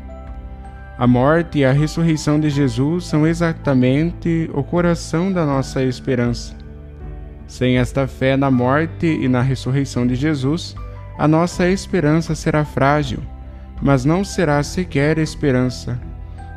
A 0.98 1.06
morte 1.06 1.60
e 1.60 1.64
a 1.64 1.72
ressurreição 1.72 2.38
de 2.38 2.50
Jesus 2.50 3.06
são 3.06 3.26
exatamente 3.26 4.50
o 4.52 4.62
coração 4.62 5.32
da 5.32 5.44
nossa 5.44 5.82
esperança. 5.82 6.54
Sem 7.46 7.78
esta 7.78 8.06
fé 8.06 8.36
na 8.36 8.50
morte 8.50 9.06
e 9.06 9.28
na 9.28 9.42
ressurreição 9.42 10.06
de 10.06 10.14
Jesus, 10.14 10.74
a 11.18 11.26
nossa 11.26 11.68
esperança 11.68 12.34
será 12.34 12.64
frágil 12.64 13.20
mas 13.82 14.04
não 14.04 14.24
será 14.24 14.62
sequer 14.62 15.18
esperança. 15.18 16.00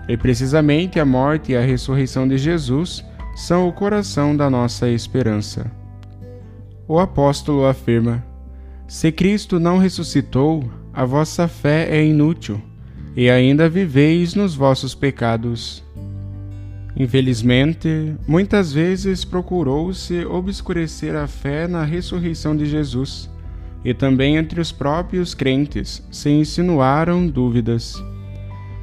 E 0.08 0.16
precisamente 0.16 1.00
a 1.00 1.06
morte 1.06 1.52
e 1.52 1.58
a 1.58 1.62
ressurreição 1.62 2.28
de 2.28 2.38
Jesus 2.38 3.04
são 3.36 3.68
o 3.68 3.74
coração 3.74 4.38
da 4.38 4.50
nossa 4.50 4.88
esperança. 4.88 5.70
O 6.88 7.00
apóstolo 7.00 7.66
afirma: 7.66 8.24
Se 8.88 9.12
Cristo 9.12 9.60
não 9.60 9.80
ressuscitou, 9.80 10.70
a 10.94 11.04
vossa 11.06 11.48
fé 11.48 11.88
é 11.90 12.06
inútil, 12.06 12.62
e 13.16 13.32
ainda 13.32 13.68
viveis 13.68 14.36
nos 14.36 14.54
vossos 14.54 14.94
pecados. 14.94 15.84
Infelizmente, 16.96 18.16
muitas 18.28 18.72
vezes 18.72 19.26
procurou-se 19.26 20.24
obscurecer 20.26 21.16
a 21.16 21.26
fé 21.26 21.68
na 21.68 21.84
ressurreição 21.84 22.56
de 22.56 22.68
Jesus, 22.68 23.28
e 23.84 23.92
também 23.92 24.38
entre 24.38 24.62
os 24.62 24.72
próprios 24.72 25.34
crentes 25.34 26.06
se 26.12 26.30
insinuaram 26.30 27.26
dúvidas. 27.28 27.96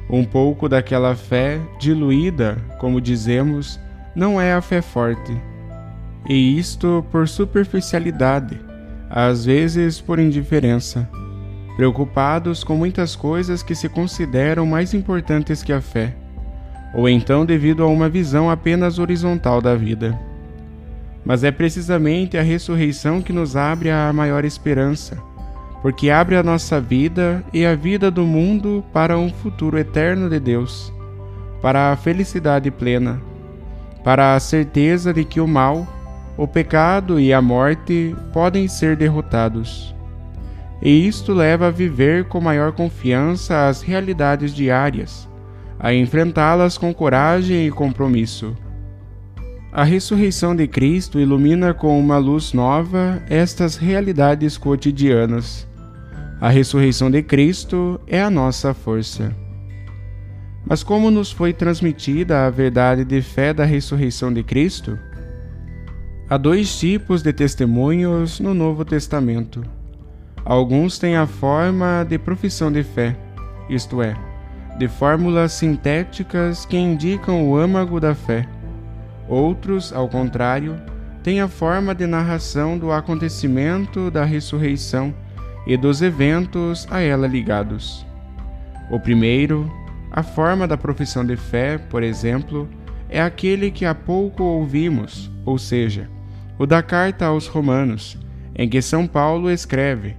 Um 0.09 0.25
pouco 0.25 0.67
daquela 0.67 1.15
fé 1.15 1.61
diluída, 1.79 2.57
como 2.77 2.99
dizemos, 2.99 3.79
não 4.13 4.39
é 4.39 4.53
a 4.53 4.61
fé 4.61 4.81
forte, 4.81 5.31
e 6.27 6.59
isto 6.59 7.05
por 7.09 7.25
superficialidade 7.25 8.72
às 9.15 9.45
vezes 9.45 10.01
por 10.01 10.17
indiferença, 10.17 11.07
preocupados 11.75 12.63
com 12.63 12.75
muitas 12.75 13.15
coisas 13.15 13.61
que 13.61 13.75
se 13.75 13.87
consideram 13.87 14.65
mais 14.65 14.95
importantes 14.95 15.61
que 15.61 15.71
a 15.71 15.79
fé, 15.79 16.15
ou 16.95 17.07
então 17.07 17.45
devido 17.45 17.83
a 17.83 17.87
uma 17.87 18.09
visão 18.09 18.49
apenas 18.49 18.97
horizontal 18.97 19.61
da 19.61 19.75
vida. 19.75 20.19
Mas 21.23 21.43
é 21.43 21.51
precisamente 21.51 22.39
a 22.39 22.41
ressurreição 22.41 23.21
que 23.21 23.31
nos 23.31 23.55
abre 23.55 23.91
a 23.91 24.11
maior 24.11 24.43
esperança, 24.43 25.15
porque 25.83 26.09
abre 26.09 26.35
a 26.35 26.41
nossa 26.41 26.81
vida 26.81 27.43
e 27.53 27.67
a 27.67 27.75
vida 27.75 28.09
do 28.09 28.23
mundo 28.23 28.83
para 28.91 29.15
um 29.15 29.29
futuro 29.29 29.77
eterno 29.77 30.27
de 30.27 30.39
Deus, 30.39 30.91
para 31.61 31.91
a 31.91 31.95
felicidade 31.95 32.71
plena, 32.71 33.21
para 34.03 34.33
a 34.33 34.39
certeza 34.39 35.13
de 35.13 35.23
que 35.23 35.39
o 35.39 35.47
mal, 35.47 35.87
o 36.37 36.47
pecado 36.47 37.19
e 37.19 37.31
a 37.31 37.41
morte 37.41 38.15
podem 38.31 38.67
ser 38.67 38.95
derrotados. 38.95 39.93
E 40.81 41.07
isto 41.07 41.33
leva 41.33 41.67
a 41.67 41.71
viver 41.71 42.25
com 42.25 42.41
maior 42.41 42.71
confiança 42.71 43.67
as 43.67 43.81
realidades 43.81 44.53
diárias, 44.53 45.29
a 45.79 45.93
enfrentá-las 45.93 46.77
com 46.77 46.93
coragem 46.93 47.67
e 47.67 47.71
compromisso. 47.71 48.55
A 49.71 49.83
ressurreição 49.83 50.55
de 50.55 50.67
Cristo 50.67 51.19
ilumina 51.19 51.73
com 51.73 51.99
uma 51.99 52.17
luz 52.17 52.53
nova 52.53 53.23
estas 53.29 53.75
realidades 53.75 54.57
cotidianas. 54.57 55.67
A 56.39 56.49
ressurreição 56.49 57.09
de 57.09 57.23
Cristo 57.23 57.99
é 58.05 58.21
a 58.21 58.29
nossa 58.29 58.73
força. 58.73 59.33
Mas 60.65 60.83
como 60.83 61.09
nos 61.09 61.31
foi 61.31 61.53
transmitida 61.53 62.45
a 62.45 62.49
verdade 62.49 63.03
de 63.03 63.21
fé 63.21 63.53
da 63.53 63.65
ressurreição 63.65 64.31
de 64.31 64.43
Cristo? 64.43 64.97
Há 66.29 66.37
dois 66.37 66.79
tipos 66.79 67.21
de 67.21 67.33
testemunhos 67.33 68.39
no 68.39 68.53
Novo 68.53 68.85
Testamento. 68.85 69.61
Alguns 70.45 70.97
têm 70.97 71.17
a 71.17 71.27
forma 71.27 72.05
de 72.07 72.17
profissão 72.17 72.71
de 72.71 72.81
fé, 72.81 73.13
isto 73.69 74.01
é, 74.01 74.15
de 74.79 74.87
fórmulas 74.87 75.51
sintéticas 75.51 76.65
que 76.65 76.77
indicam 76.77 77.49
o 77.49 77.57
âmago 77.57 77.99
da 77.99 78.15
fé. 78.15 78.47
Outros, 79.27 79.91
ao 79.91 80.07
contrário, 80.07 80.81
têm 81.23 81.41
a 81.41 81.47
forma 81.49 81.93
de 81.93 82.07
narração 82.07 82.77
do 82.77 82.89
acontecimento 82.89 84.09
da 84.09 84.23
ressurreição 84.23 85.13
e 85.67 85.75
dos 85.75 86.01
eventos 86.01 86.87
a 86.89 87.01
ela 87.01 87.27
ligados. 87.27 88.05
O 88.89 88.97
primeiro, 88.97 89.69
a 90.09 90.23
forma 90.23 90.65
da 90.69 90.77
profissão 90.77 91.25
de 91.25 91.35
fé, 91.35 91.77
por 91.77 92.01
exemplo, 92.01 92.67
é 93.09 93.21
aquele 93.21 93.69
que 93.69 93.85
há 93.85 93.93
pouco 93.93 94.41
ouvimos, 94.41 95.29
ou 95.45 95.57
seja, 95.57 96.12
o 96.63 96.65
da 96.65 96.81
carta 96.81 97.25
aos 97.25 97.45
Romanos, 97.45 98.17
em 98.55 98.69
que 98.69 98.81
São 98.81 99.05
Paulo 99.05 99.51
escreve: 99.51 100.15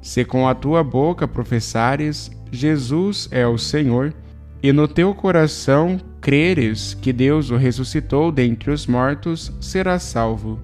Se 0.00 0.24
com 0.24 0.48
a 0.48 0.54
tua 0.54 0.82
boca 0.82 1.28
professares 1.28 2.30
Jesus 2.50 3.28
é 3.30 3.46
o 3.46 3.58
Senhor, 3.58 4.14
e 4.62 4.72
no 4.72 4.88
teu 4.88 5.14
coração 5.14 6.00
creres 6.18 6.94
que 6.94 7.12
Deus 7.12 7.50
o 7.50 7.56
ressuscitou 7.56 8.32
dentre 8.32 8.70
os 8.70 8.86
mortos, 8.86 9.52
serás 9.60 10.02
salvo. 10.02 10.58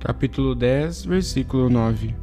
Capítulo 0.00 0.54
10, 0.54 1.04
versículo 1.04 1.68
9. 1.68 2.14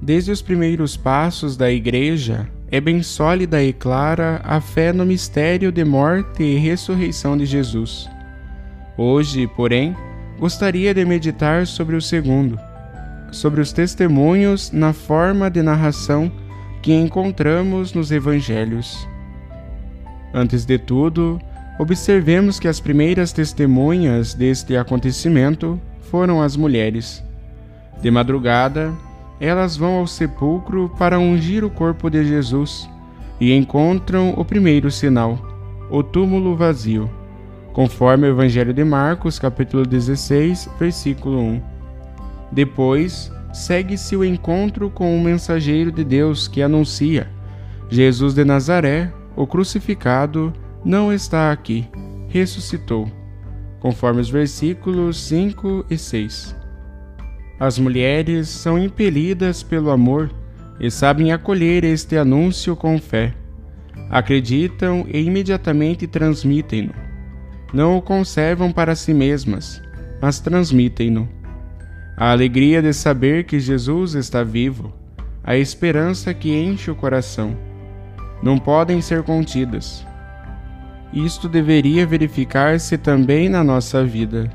Desde 0.00 0.32
os 0.32 0.40
primeiros 0.40 0.96
passos 0.96 1.58
da 1.58 1.70
Igreja, 1.70 2.48
é 2.70 2.80
bem 2.80 3.02
sólida 3.02 3.62
e 3.62 3.70
clara 3.74 4.40
a 4.44 4.62
fé 4.62 4.94
no 4.94 5.04
mistério 5.04 5.70
de 5.70 5.84
morte 5.84 6.42
e 6.42 6.56
ressurreição 6.56 7.36
de 7.36 7.44
Jesus. 7.44 8.08
Hoje, 8.96 9.46
porém, 9.46 9.94
gostaria 10.38 10.92
de 10.92 11.04
meditar 11.04 11.66
sobre 11.66 11.96
o 11.96 12.02
segundo, 12.02 12.58
sobre 13.30 13.60
os 13.60 13.72
testemunhos 13.72 14.70
na 14.72 14.92
forma 14.92 15.50
de 15.50 15.62
narração 15.62 16.30
que 16.82 16.92
encontramos 16.92 17.92
nos 17.94 18.10
evangelhos. 18.10 19.08
Antes 20.32 20.64
de 20.64 20.78
tudo, 20.78 21.40
observemos 21.78 22.58
que 22.58 22.68
as 22.68 22.80
primeiras 22.80 23.32
testemunhas 23.32 24.34
deste 24.34 24.76
acontecimento 24.76 25.80
foram 26.02 26.42
as 26.42 26.56
mulheres. 26.56 27.22
De 28.02 28.10
madrugada, 28.10 28.92
elas 29.40 29.76
vão 29.76 29.94
ao 29.94 30.06
sepulcro 30.06 30.92
para 30.98 31.18
ungir 31.18 31.64
o 31.64 31.70
corpo 31.70 32.10
de 32.10 32.24
Jesus 32.24 32.88
e 33.40 33.52
encontram 33.52 34.34
o 34.36 34.44
primeiro 34.44 34.90
sinal, 34.90 35.38
o 35.90 36.02
túmulo 36.02 36.56
vazio 36.56 37.10
conforme 37.74 38.28
o 38.28 38.30
Evangelho 38.30 38.72
de 38.72 38.84
Marcos, 38.84 39.36
capítulo 39.36 39.84
16, 39.84 40.70
versículo 40.78 41.40
1. 41.40 41.62
Depois, 42.52 43.32
segue-se 43.52 44.16
o 44.16 44.24
encontro 44.24 44.88
com 44.88 45.14
o 45.14 45.20
mensageiro 45.20 45.90
de 45.90 46.04
Deus 46.04 46.46
que 46.46 46.62
anuncia: 46.62 47.28
Jesus 47.90 48.32
de 48.32 48.44
Nazaré, 48.44 49.12
o 49.36 49.44
crucificado, 49.44 50.52
não 50.84 51.12
está 51.12 51.50
aqui, 51.50 51.88
ressuscitou, 52.28 53.10
conforme 53.80 54.20
os 54.20 54.30
versículos 54.30 55.20
5 55.24 55.84
e 55.90 55.98
6. 55.98 56.56
As 57.58 57.76
mulheres 57.76 58.48
são 58.48 58.78
impelidas 58.78 59.64
pelo 59.64 59.90
amor 59.90 60.30
e 60.78 60.90
sabem 60.92 61.32
acolher 61.32 61.82
este 61.82 62.16
anúncio 62.16 62.76
com 62.76 63.00
fé. 63.00 63.34
Acreditam 64.10 65.04
e 65.08 65.20
imediatamente 65.20 66.06
transmitem-no 66.06 67.03
não 67.74 67.98
o 67.98 68.02
conservam 68.02 68.70
para 68.70 68.94
si 68.94 69.12
mesmas, 69.12 69.82
mas 70.22 70.38
transmitem-no. 70.38 71.28
A 72.16 72.30
alegria 72.30 72.80
de 72.80 72.92
saber 72.92 73.44
que 73.44 73.58
Jesus 73.58 74.14
está 74.14 74.44
vivo, 74.44 74.94
a 75.42 75.56
esperança 75.56 76.32
que 76.32 76.54
enche 76.54 76.88
o 76.88 76.94
coração, 76.94 77.56
não 78.40 78.58
podem 78.58 79.00
ser 79.00 79.24
contidas. 79.24 80.06
Isto 81.12 81.48
deveria 81.48 82.06
verificar-se 82.06 82.96
também 82.96 83.48
na 83.48 83.64
nossa 83.64 84.04
vida. 84.04 84.48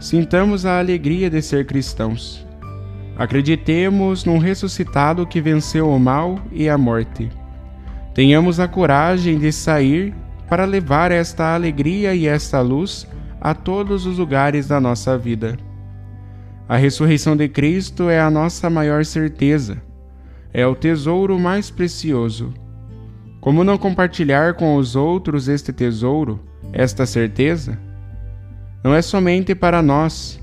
Sintamos 0.00 0.66
a 0.66 0.80
alegria 0.80 1.30
de 1.30 1.40
ser 1.40 1.64
cristãos. 1.64 2.44
Acreditemos 3.16 4.24
num 4.24 4.38
ressuscitado 4.38 5.24
que 5.26 5.40
venceu 5.40 5.88
o 5.88 6.00
mal 6.00 6.40
e 6.50 6.68
a 6.68 6.76
morte. 6.76 7.30
Tenhamos 8.12 8.58
a 8.58 8.66
coragem 8.66 9.38
de 9.38 9.52
sair 9.52 10.12
para 10.48 10.64
levar 10.64 11.10
esta 11.10 11.54
alegria 11.54 12.14
e 12.14 12.26
esta 12.26 12.60
luz 12.60 13.06
a 13.40 13.54
todos 13.54 14.06
os 14.06 14.18
lugares 14.18 14.68
da 14.68 14.80
nossa 14.80 15.18
vida. 15.18 15.58
A 16.68 16.76
ressurreição 16.76 17.36
de 17.36 17.48
Cristo 17.48 18.08
é 18.08 18.20
a 18.20 18.30
nossa 18.30 18.70
maior 18.70 19.04
certeza, 19.04 19.82
é 20.52 20.66
o 20.66 20.74
tesouro 20.74 21.38
mais 21.38 21.70
precioso. 21.70 22.52
Como 23.40 23.64
não 23.64 23.76
compartilhar 23.76 24.54
com 24.54 24.76
os 24.76 24.94
outros 24.94 25.48
este 25.48 25.72
tesouro, 25.72 26.40
esta 26.72 27.04
certeza? 27.04 27.78
Não 28.84 28.94
é 28.94 29.02
somente 29.02 29.54
para 29.54 29.82
nós, 29.82 30.40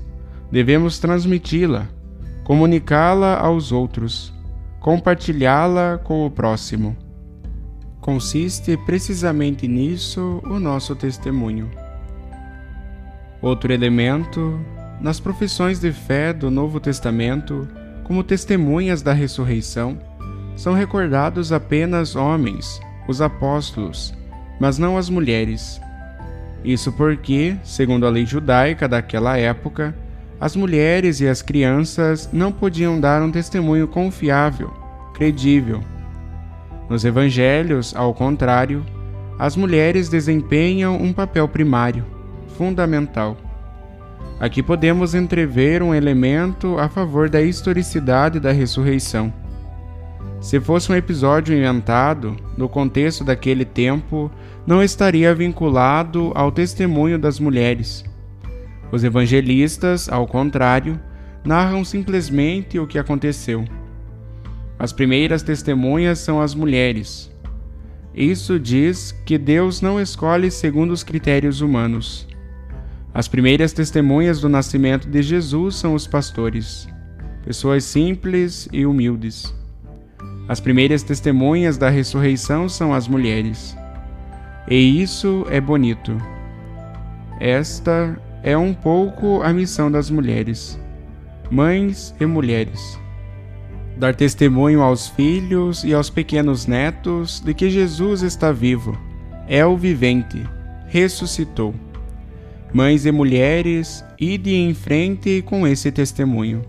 devemos 0.52 0.98
transmiti-la, 0.98 1.88
comunicá-la 2.44 3.38
aos 3.38 3.72
outros, 3.72 4.34
compartilhá-la 4.80 5.98
com 5.98 6.26
o 6.26 6.30
próximo. 6.30 6.96
Consiste 8.00 8.78
precisamente 8.78 9.68
nisso 9.68 10.40
o 10.44 10.58
nosso 10.58 10.96
testemunho. 10.96 11.70
Outro 13.42 13.74
elemento, 13.74 14.58
nas 15.02 15.20
profissões 15.20 15.80
de 15.80 15.92
fé 15.92 16.32
do 16.32 16.50
Novo 16.50 16.80
Testamento, 16.80 17.68
como 18.02 18.24
testemunhas 18.24 19.02
da 19.02 19.12
ressurreição, 19.12 19.98
são 20.56 20.72
recordados 20.72 21.52
apenas 21.52 22.16
homens, 22.16 22.80
os 23.06 23.20
apóstolos, 23.20 24.14
mas 24.58 24.78
não 24.78 24.96
as 24.96 25.10
mulheres. 25.10 25.78
Isso 26.64 26.90
porque, 26.92 27.56
segundo 27.62 28.06
a 28.06 28.10
lei 28.10 28.24
judaica 28.24 28.88
daquela 28.88 29.36
época, 29.36 29.94
as 30.40 30.56
mulheres 30.56 31.20
e 31.20 31.28
as 31.28 31.42
crianças 31.42 32.30
não 32.32 32.50
podiam 32.50 32.98
dar 32.98 33.22
um 33.22 33.30
testemunho 33.30 33.86
confiável, 33.86 34.72
credível 35.12 35.82
nos 36.90 37.04
evangelhos, 37.04 37.94
ao 37.94 38.12
contrário, 38.12 38.84
as 39.38 39.56
mulheres 39.56 40.08
desempenham 40.08 41.00
um 41.00 41.12
papel 41.12 41.46
primário, 41.46 42.04
fundamental. 42.58 43.36
Aqui 44.40 44.60
podemos 44.60 45.14
entrever 45.14 45.82
um 45.84 45.94
elemento 45.94 46.78
a 46.78 46.88
favor 46.88 47.30
da 47.30 47.40
historicidade 47.40 48.40
da 48.40 48.50
ressurreição. 48.50 49.32
Se 50.40 50.58
fosse 50.58 50.90
um 50.90 50.96
episódio 50.96 51.56
inventado, 51.56 52.36
no 52.56 52.68
contexto 52.68 53.22
daquele 53.22 53.64
tempo, 53.64 54.30
não 54.66 54.82
estaria 54.82 55.32
vinculado 55.34 56.32
ao 56.34 56.50
testemunho 56.50 57.18
das 57.18 57.38
mulheres. 57.38 58.04
Os 58.90 59.04
evangelistas, 59.04 60.08
ao 60.08 60.26
contrário, 60.26 60.98
narram 61.44 61.84
simplesmente 61.84 62.78
o 62.78 62.86
que 62.86 62.98
aconteceu. 62.98 63.64
As 64.80 64.94
primeiras 64.94 65.42
testemunhas 65.42 66.20
são 66.20 66.40
as 66.40 66.54
mulheres. 66.54 67.30
Isso 68.14 68.58
diz 68.58 69.12
que 69.26 69.36
Deus 69.36 69.82
não 69.82 70.00
escolhe 70.00 70.50
segundo 70.50 70.92
os 70.92 71.02
critérios 71.02 71.60
humanos. 71.60 72.26
As 73.12 73.28
primeiras 73.28 73.74
testemunhas 73.74 74.40
do 74.40 74.48
nascimento 74.48 75.06
de 75.06 75.20
Jesus 75.20 75.76
são 75.76 75.92
os 75.92 76.06
pastores, 76.06 76.88
pessoas 77.44 77.84
simples 77.84 78.70
e 78.72 78.86
humildes. 78.86 79.54
As 80.48 80.60
primeiras 80.60 81.02
testemunhas 81.02 81.76
da 81.76 81.90
ressurreição 81.90 82.66
são 82.66 82.94
as 82.94 83.06
mulheres. 83.06 83.76
E 84.66 85.02
isso 85.02 85.44
é 85.50 85.60
bonito. 85.60 86.16
Esta 87.38 88.18
é 88.42 88.56
um 88.56 88.72
pouco 88.72 89.42
a 89.42 89.52
missão 89.52 89.90
das 89.92 90.08
mulheres, 90.08 90.80
mães 91.50 92.14
e 92.18 92.24
mulheres. 92.24 92.98
Dar 94.00 94.14
testemunho 94.14 94.80
aos 94.80 95.08
filhos 95.08 95.84
e 95.84 95.92
aos 95.92 96.08
pequenos 96.08 96.66
netos 96.66 97.38
de 97.38 97.52
que 97.52 97.68
Jesus 97.68 98.22
está 98.22 98.50
vivo, 98.50 98.98
é 99.46 99.62
o 99.66 99.76
vivente, 99.76 100.42
ressuscitou. 100.86 101.74
Mães 102.72 103.04
e 103.04 103.12
mulheres, 103.12 104.02
ide 104.18 104.54
em 104.54 104.72
frente 104.72 105.42
com 105.42 105.66
esse 105.66 105.92
testemunho. 105.92 106.62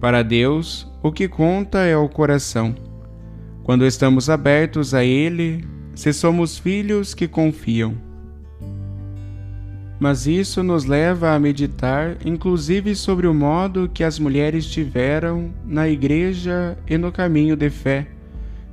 Para 0.00 0.22
Deus, 0.22 0.90
o 1.02 1.12
que 1.12 1.28
conta 1.28 1.80
é 1.80 1.94
o 1.94 2.08
coração. 2.08 2.74
Quando 3.62 3.84
estamos 3.84 4.30
abertos 4.30 4.94
a 4.94 5.04
Ele, 5.04 5.62
se 5.94 6.10
somos 6.10 6.56
filhos 6.56 7.12
que 7.12 7.28
confiam. 7.28 7.94
Mas 10.00 10.26
isso 10.26 10.62
nos 10.62 10.86
leva 10.86 11.32
a 11.32 11.38
meditar, 11.38 12.16
inclusive, 12.24 12.96
sobre 12.96 13.26
o 13.26 13.34
modo 13.34 13.88
que 13.92 14.02
as 14.02 14.18
mulheres 14.18 14.66
tiveram 14.66 15.50
na 15.64 15.88
igreja 15.88 16.76
e 16.88 16.98
no 16.98 17.12
caminho 17.12 17.54
de 17.54 17.70
fé, 17.70 18.08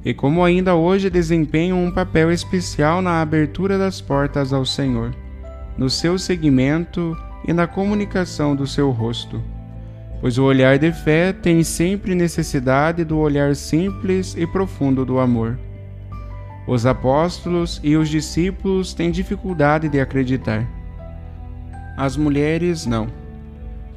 e 0.03 0.13
como 0.13 0.43
ainda 0.43 0.73
hoje 0.73 1.09
desempenham 1.09 1.83
um 1.83 1.91
papel 1.91 2.31
especial 2.31 3.01
na 3.01 3.21
abertura 3.21 3.77
das 3.77 3.99
portas 4.01 4.53
ao 4.53 4.65
Senhor 4.65 5.13
no 5.77 5.89
seu 5.89 6.17
seguimento 6.17 7.15
e 7.47 7.53
na 7.53 7.67
comunicação 7.67 8.55
do 8.55 8.65
seu 8.65 8.89
rosto. 8.89 9.41
Pois 10.19 10.37
o 10.37 10.43
olhar 10.43 10.79
de 10.79 10.91
fé 10.91 11.31
tem 11.31 11.63
sempre 11.63 12.15
necessidade 12.15 13.03
do 13.03 13.19
olhar 13.19 13.55
simples 13.55 14.35
e 14.35 14.47
profundo 14.47 15.05
do 15.05 15.19
amor. 15.19 15.59
Os 16.67 16.85
apóstolos 16.85 17.79
e 17.83 17.95
os 17.95 18.09
discípulos 18.09 18.93
têm 18.93 19.11
dificuldade 19.11 19.87
de 19.87 19.99
acreditar. 19.99 20.67
As 21.97 22.15
mulheres 22.15 22.85
não. 22.85 23.07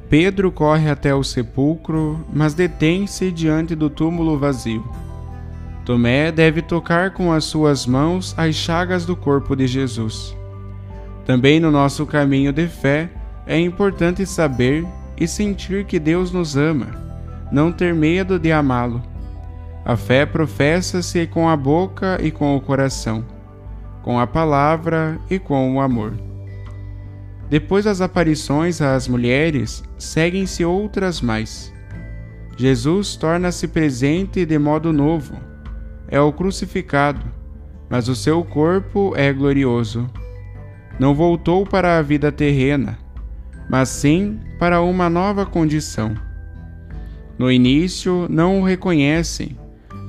Pedro 0.09 0.51
corre 0.51 0.89
até 0.89 1.13
o 1.13 1.23
sepulcro, 1.23 2.25
mas 2.33 2.55
detém-se 2.55 3.31
diante 3.31 3.75
do 3.75 3.91
túmulo 3.91 4.39
vazio. 4.39 4.83
Tomé 5.85 6.31
deve 6.31 6.63
tocar 6.63 7.11
com 7.11 7.31
as 7.31 7.45
suas 7.45 7.85
mãos 7.85 8.33
as 8.37 8.55
chagas 8.55 9.05
do 9.05 9.15
corpo 9.15 9.55
de 9.55 9.67
Jesus. 9.67 10.35
Também 11.25 11.59
no 11.59 11.69
nosso 11.69 12.05
caminho 12.07 12.51
de 12.51 12.67
fé 12.67 13.09
é 13.45 13.59
importante 13.59 14.25
saber 14.25 14.85
e 15.15 15.27
sentir 15.27 15.85
que 15.85 15.99
Deus 15.99 16.31
nos 16.31 16.57
ama, 16.57 16.87
não 17.51 17.71
ter 17.71 17.93
medo 17.93 18.39
de 18.39 18.51
amá-lo. 18.51 19.01
A 19.85 19.95
fé 19.95 20.25
professa-se 20.25 21.27
com 21.27 21.47
a 21.47 21.55
boca 21.55 22.19
e 22.21 22.31
com 22.31 22.55
o 22.55 22.61
coração, 22.61 23.23
com 24.01 24.19
a 24.19 24.25
palavra 24.25 25.19
e 25.29 25.37
com 25.37 25.75
o 25.75 25.79
amor. 25.79 26.30
Depois 27.51 27.85
das 27.85 28.01
aparições 28.01 28.81
às 28.81 29.07
mulheres, 29.07 29.83
seguem-se 29.99 30.65
outras 30.65 31.21
mais. 31.21 31.71
Jesus 32.57 33.15
torna-se 33.15 33.67
presente 33.67 34.43
de 34.43 34.57
modo 34.57 34.91
novo. 34.91 35.35
É 36.07 36.19
o 36.19 36.33
crucificado, 36.33 37.23
mas 37.87 38.07
o 38.07 38.15
seu 38.15 38.43
corpo 38.43 39.13
é 39.15 39.31
glorioso 39.31 40.09
não 41.01 41.15
voltou 41.15 41.65
para 41.65 41.97
a 41.97 42.01
vida 42.03 42.31
terrena, 42.31 42.95
mas 43.67 43.89
sim 43.89 44.39
para 44.59 44.81
uma 44.81 45.09
nova 45.09 45.47
condição. 45.47 46.13
No 47.39 47.51
início 47.51 48.27
não 48.29 48.61
o 48.61 48.63
reconhecem, 48.63 49.57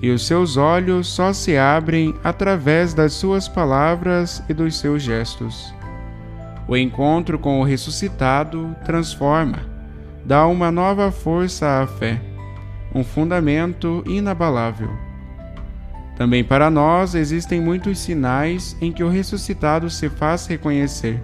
e 0.02 0.10
os 0.10 0.26
seus 0.26 0.58
olhos 0.58 1.06
só 1.06 1.32
se 1.32 1.56
abrem 1.56 2.14
através 2.22 2.92
das 2.92 3.14
suas 3.14 3.48
palavras 3.48 4.42
e 4.50 4.52
dos 4.52 4.76
seus 4.76 5.02
gestos. 5.02 5.72
O 6.72 6.76
encontro 6.78 7.38
com 7.38 7.60
o 7.60 7.64
ressuscitado 7.64 8.74
transforma, 8.82 9.58
dá 10.24 10.46
uma 10.46 10.70
nova 10.70 11.12
força 11.12 11.82
à 11.82 11.86
fé, 11.86 12.18
um 12.94 13.04
fundamento 13.04 14.02
inabalável. 14.06 14.88
Também 16.16 16.42
para 16.42 16.70
nós 16.70 17.14
existem 17.14 17.60
muitos 17.60 17.98
sinais 17.98 18.74
em 18.80 18.90
que 18.90 19.04
o 19.04 19.10
ressuscitado 19.10 19.90
se 19.90 20.08
faz 20.08 20.46
reconhecer. 20.46 21.22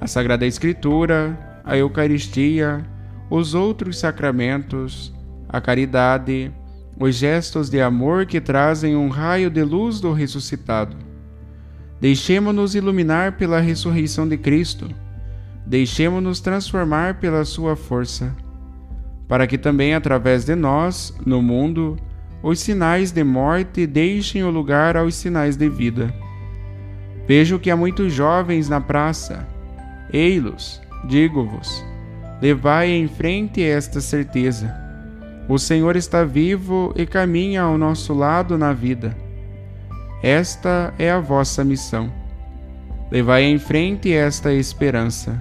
A 0.00 0.06
Sagrada 0.06 0.46
Escritura, 0.46 1.38
a 1.62 1.76
Eucaristia, 1.76 2.82
os 3.28 3.52
outros 3.52 3.98
sacramentos, 3.98 5.12
a 5.46 5.60
caridade, 5.60 6.50
os 6.98 7.14
gestos 7.14 7.68
de 7.68 7.82
amor 7.82 8.24
que 8.24 8.40
trazem 8.40 8.96
um 8.96 9.10
raio 9.10 9.50
de 9.50 9.62
luz 9.62 10.00
do 10.00 10.14
ressuscitado. 10.14 11.05
Deixemo-nos 12.00 12.74
iluminar 12.74 13.32
pela 13.36 13.60
ressurreição 13.60 14.28
de 14.28 14.36
Cristo. 14.36 14.88
Deixemo-nos 15.66 16.40
transformar 16.40 17.14
pela 17.14 17.44
sua 17.44 17.74
força, 17.74 18.34
para 19.26 19.46
que 19.46 19.58
também 19.58 19.94
através 19.94 20.44
de 20.44 20.54
nós, 20.54 21.16
no 21.24 21.42
mundo, 21.42 21.96
os 22.42 22.60
sinais 22.60 23.10
de 23.10 23.24
morte 23.24 23.86
deixem 23.86 24.44
o 24.44 24.50
lugar 24.50 24.96
aos 24.96 25.14
sinais 25.14 25.56
de 25.56 25.68
vida. 25.68 26.14
Vejo 27.26 27.58
que 27.58 27.70
há 27.70 27.76
muitos 27.76 28.12
jovens 28.12 28.68
na 28.68 28.80
praça. 28.80 29.46
Ei-los, 30.12 30.80
digo-vos, 31.08 31.84
levai 32.40 32.90
em 32.90 33.08
frente 33.08 33.62
esta 33.62 34.00
certeza. 34.00 34.72
O 35.48 35.58
Senhor 35.58 35.96
está 35.96 36.22
vivo 36.22 36.92
e 36.94 37.04
caminha 37.04 37.62
ao 37.62 37.76
nosso 37.76 38.14
lado 38.14 38.56
na 38.56 38.72
vida. 38.72 39.16
Esta 40.22 40.92
é 40.98 41.10
a 41.10 41.20
vossa 41.20 41.64
missão. 41.64 42.12
Levai 43.10 43.44
em 43.44 43.58
frente 43.58 44.12
esta 44.12 44.52
esperança. 44.52 45.40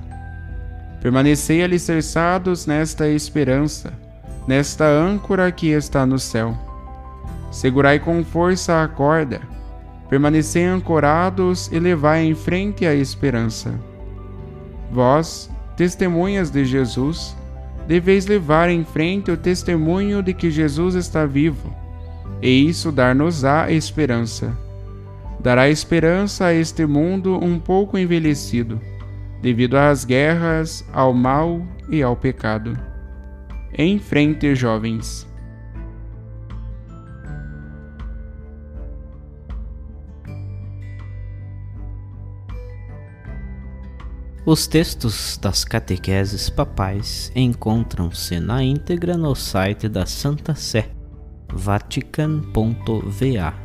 Permanecei 1.01 1.63
alicerçados 1.63 2.65
nesta 2.65 3.07
esperança, 3.07 3.93
nesta 4.47 4.85
âncora 4.85 5.51
que 5.51 5.67
está 5.67 6.05
no 6.05 6.17
céu 6.19 6.57
Segurai 7.55 7.99
com 7.99 8.21
força 8.21 8.83
a 8.83 8.88
corda, 8.89 9.39
permanecei 10.09 10.65
ancorados 10.65 11.69
e 11.71 11.79
levai 11.79 12.25
em 12.25 12.35
frente 12.35 12.85
a 12.85 12.93
esperança. 12.93 13.73
Vós, 14.91 15.49
testemunhas 15.77 16.51
de 16.51 16.65
Jesus, 16.65 17.33
deveis 17.88 18.25
levar 18.25 18.69
em 18.69 18.83
frente 18.83 19.31
o 19.31 19.38
testemunho 19.38 20.21
de 20.21 20.33
que 20.33 20.51
Jesus 20.51 20.95
está 20.95 21.25
vivo, 21.25 21.73
e 22.41 22.67
isso 22.67 22.91
dar-nos-á 22.91 23.71
esperança. 23.71 24.64
Dará 25.45 25.69
esperança 25.69 26.45
a 26.45 26.53
este 26.55 26.88
mundo 26.88 27.38
um 27.38 27.60
pouco 27.60 27.99
envelhecido, 27.99 28.81
devido 29.43 29.77
às 29.77 30.03
guerras, 30.03 30.84
ao 30.91 31.13
mal 31.13 31.62
e 31.88 32.01
ao 32.01 32.15
pecado. 32.15 32.75
Em 33.77 33.99
frente, 33.99 34.55
jovens. 34.55 35.27
Os 44.47 44.65
textos 44.65 45.38
das 45.38 45.63
catequeses 45.63 46.49
papais 46.49 47.31
encontram-se 47.36 48.39
na 48.39 48.63
íntegra 48.63 49.15
no 49.15 49.36
site 49.36 49.88
da 49.88 50.08
Santa 50.08 50.55
Sé, 50.55 50.89
vatican.va. 51.53 53.64